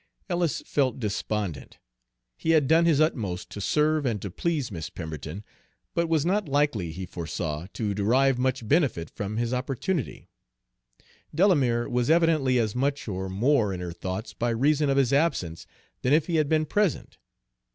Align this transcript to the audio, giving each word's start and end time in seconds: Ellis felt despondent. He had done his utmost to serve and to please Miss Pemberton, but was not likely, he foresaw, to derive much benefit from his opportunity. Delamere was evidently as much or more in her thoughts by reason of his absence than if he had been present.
Ellis 0.31 0.63
felt 0.65 0.99
despondent. 0.99 1.77
He 2.35 2.49
had 2.57 2.67
done 2.67 2.85
his 2.85 2.99
utmost 2.99 3.51
to 3.51 3.61
serve 3.61 4.03
and 4.03 4.19
to 4.23 4.31
please 4.31 4.71
Miss 4.71 4.89
Pemberton, 4.89 5.43
but 5.93 6.09
was 6.09 6.25
not 6.25 6.49
likely, 6.49 6.91
he 6.91 7.05
foresaw, 7.05 7.67
to 7.73 7.93
derive 7.93 8.39
much 8.39 8.67
benefit 8.67 9.11
from 9.11 9.37
his 9.37 9.53
opportunity. 9.53 10.27
Delamere 11.35 11.87
was 11.87 12.09
evidently 12.09 12.57
as 12.57 12.73
much 12.73 13.07
or 13.07 13.29
more 13.29 13.71
in 13.71 13.79
her 13.79 13.93
thoughts 13.93 14.33
by 14.33 14.49
reason 14.49 14.89
of 14.89 14.97
his 14.97 15.13
absence 15.13 15.67
than 16.01 16.13
if 16.13 16.25
he 16.25 16.37
had 16.37 16.49
been 16.49 16.65
present. 16.65 17.19